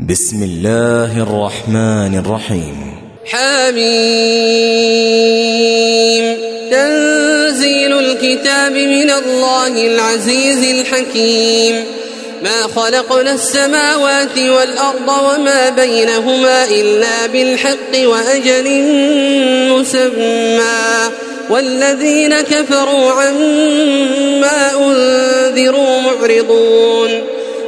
[0.00, 3.00] بسم الله الرحمن الرحيم.
[3.26, 3.76] حميم.
[6.70, 11.84] تنزيل الكتاب من الله العزيز الحكيم.
[12.42, 18.82] ما خلقنا السماوات والأرض وما بينهما إلا بالحق وأجل
[19.70, 21.10] مسمى.
[21.50, 27.45] والذين كفروا عما أنذروا معرضون.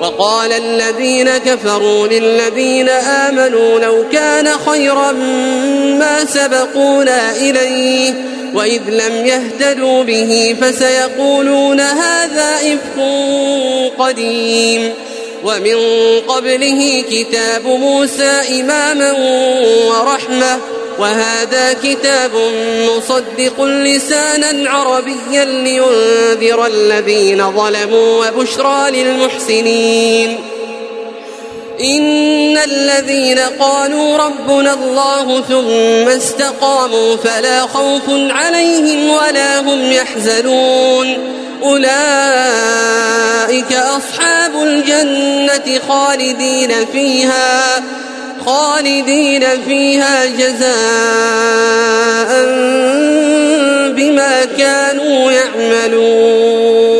[0.00, 5.12] وقال الذين كفروا للذين آمنوا لو كان خيرا
[5.98, 8.14] ما سبقونا إليه
[8.54, 13.02] وإذ لم يهتدوا به فسيقولون هذا إفك
[13.98, 14.94] قديم
[15.44, 15.76] ومن
[16.28, 19.12] قبله كتاب موسى إماما
[19.88, 20.58] ورحمة
[20.98, 22.30] وهذا كتاب
[22.96, 30.38] مصدق لسانا عربيا لينذر الذين ظلموا وبشرى للمحسنين.
[31.80, 41.18] إن الذين قالوا ربنا الله ثم استقاموا فلا خوف عليهم ولا هم يحزنون.
[41.62, 41.92] أولئك
[43.72, 47.82] أصحاب الجنة خالدين فيها.
[48.46, 50.66] خالدين فيها جزاء
[53.92, 56.96] بما كانوا يعملون.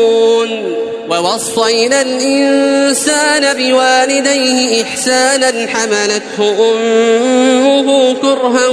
[1.09, 8.67] ووصينا الإنسان بوالديه إحسانا حملته أمه كرها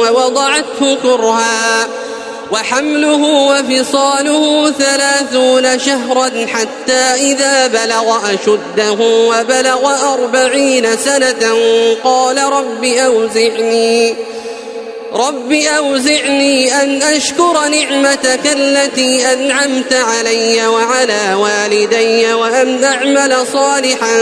[0.00, 1.86] ووضعته كرها.
[2.52, 11.56] وحمله وفصاله ثلاثون شهرا حتى إذا بلغ أشده وبلغ أربعين سنة
[12.04, 14.14] قال رب أوزعني
[15.14, 24.16] رب أوزعني أن أشكر نعمتك التي أنعمت علي وعلى والدي وأن أعمل صالحا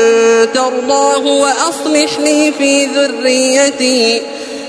[0.55, 4.23] ترضاه وأصلح لي في ذريتي.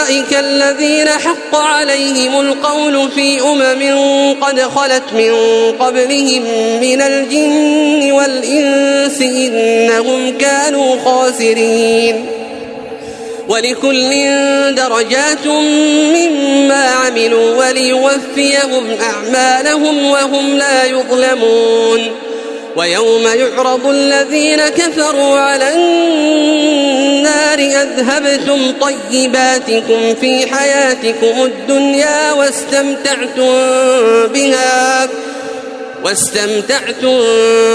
[0.00, 5.32] أولئك الذين حق عليهم القول في أمم قد خلت من
[5.78, 6.42] قبلهم
[6.80, 12.26] من الجن والإنس إنهم كانوا خاسرين
[13.48, 14.10] ولكل
[14.74, 15.46] درجات
[16.16, 22.10] مما عملوا وليوفيهم أعمالهم وهم لا يظلمون
[22.76, 26.89] ويوم يعرض الذين كفروا على النار
[27.82, 33.52] أذهبتم طيباتكم في حياتكم الدنيا واستمتعتم
[34.34, 35.08] بها
[36.04, 37.20] واستمتعتم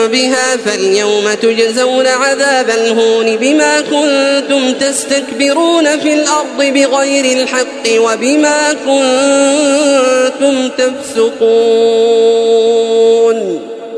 [0.08, 12.06] بها فاليوم تجزون عذاب الهون بما كنتم تستكبرون في الأرض بغير الحق وبما كنتم تفسقون.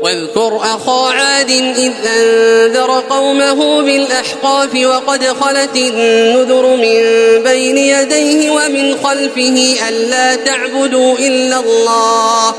[0.02, 7.02] واذكر أخا عاد إذ أنذر قومه بالأحقاف وقد خلت النذر من
[7.42, 12.54] بين يديه ومن خلفه ألا تعبدوا إلا الله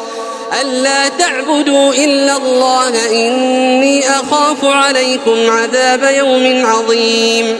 [0.62, 7.60] ألا تعبدوا إلا الله إني أخاف عليكم عذاب يوم عظيم.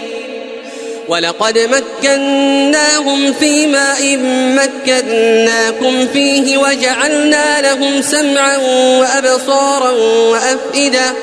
[1.07, 4.17] ولقد مكناهم في ماء
[4.55, 8.57] مكناكم فيه وجعلنا لهم سمعا
[8.99, 9.91] وأبصارا
[10.31, 11.13] وأفئدة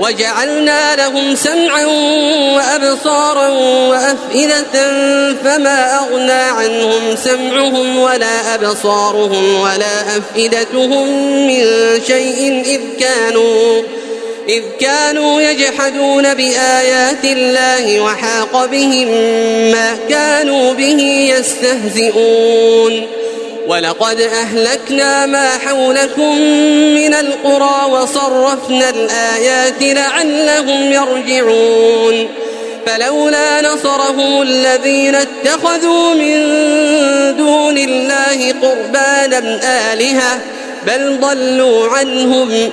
[0.00, 1.84] وجعلنا لهم سمعا
[2.54, 3.48] وأبصارا
[3.88, 4.92] وأفئدة
[5.44, 11.08] فما أغنى عنهم سمعهم ولا أبصارهم ولا أفئدتهم
[11.46, 11.64] من
[12.06, 13.82] شيء إذ كانوا
[14.50, 19.08] إذ كانوا يجحدون بآيات الله وحاق بهم
[19.72, 23.06] ما كانوا به يستهزئون.
[23.66, 26.38] ولقد أهلكنا ما حولكم
[26.94, 32.28] من القرى وصرفنا الآيات لعلهم يرجعون.
[32.86, 36.36] فلولا نصرهم الذين اتخذوا من
[37.36, 39.60] دون الله قربانا
[39.92, 40.40] آلهة
[40.86, 42.72] بل ضلوا عنهم.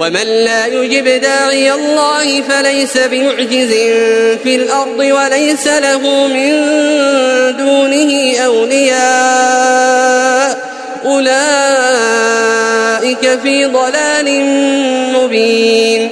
[0.00, 3.72] ومن لا يجب داعي الله فليس بمعجز
[4.42, 6.50] في الأرض وليس له من
[7.56, 9.78] دونه أولياء.
[11.04, 11.38] أولئك
[13.42, 14.44] في ضلال
[15.12, 16.10] مبين.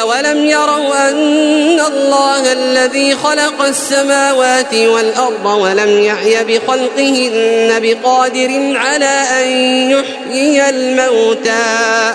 [0.00, 9.46] أولم يروا أن الله الذي خلق السماوات والأرض ولم يعي بخلقهن بقادر على أن
[9.90, 12.14] يحيي الموتى.